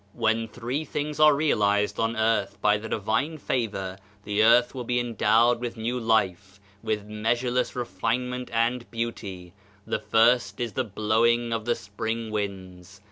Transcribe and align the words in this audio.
When 0.15 0.47
three 0.47 0.83
things 0.83 1.19
are 1.19 1.35
realized 1.35 1.99
on 1.99 2.15
earth 2.15 2.57
by 2.59 2.77
the 2.79 2.89
divine 2.89 3.37
favor, 3.37 3.99
the 4.23 4.41
earth 4.43 4.73
will 4.73 4.83
be 4.83 4.99
endowed 4.99 5.59
with 5.61 5.77
new 5.77 5.99
life, 5.99 6.59
with 6.81 7.05
measureless 7.05 7.75
refinement 7.75 8.49
and 8.51 8.89
beau^; 8.89 9.51
the 9.85 9.99
first 9.99 10.59
is 10.59 10.73
the 10.73 10.83
blowing 10.83 11.53
of 11.53 11.65
the 11.65 11.75
Spring 11.75 12.31
Winds. 12.31 12.99